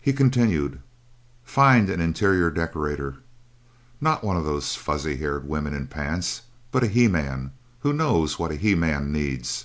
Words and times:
He 0.00 0.12
continued: 0.12 0.78
"Find 1.42 1.90
an 1.90 2.00
interior 2.00 2.52
decorator. 2.52 3.16
Not 4.00 4.22
one 4.22 4.36
of 4.36 4.46
these 4.46 4.76
fuzzy 4.76 5.16
haired 5.16 5.48
women 5.48 5.74
in 5.74 5.88
pants, 5.88 6.42
but 6.70 6.84
a 6.84 6.86
he 6.86 7.08
man 7.08 7.50
who 7.80 7.92
knows 7.92 8.38
what 8.38 8.52
a 8.52 8.54
he 8.54 8.76
man 8.76 9.10
needs. 9.10 9.64